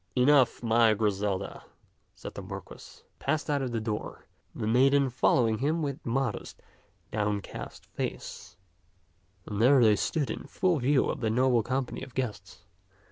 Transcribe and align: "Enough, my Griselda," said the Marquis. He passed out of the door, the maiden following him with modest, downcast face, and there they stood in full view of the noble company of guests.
"Enough, 0.27 0.63
my 0.63 0.95
Griselda," 0.95 1.63
said 2.15 2.33
the 2.33 2.41
Marquis. 2.41 3.03
He 3.03 3.03
passed 3.19 3.51
out 3.51 3.61
of 3.61 3.71
the 3.71 3.79
door, 3.79 4.25
the 4.55 4.65
maiden 4.65 5.11
following 5.11 5.59
him 5.59 5.83
with 5.83 6.03
modest, 6.03 6.59
downcast 7.11 7.85
face, 7.85 8.57
and 9.45 9.61
there 9.61 9.83
they 9.83 9.95
stood 9.95 10.31
in 10.31 10.47
full 10.47 10.79
view 10.79 11.05
of 11.07 11.19
the 11.19 11.29
noble 11.29 11.61
company 11.61 12.01
of 12.01 12.15
guests. 12.15 12.65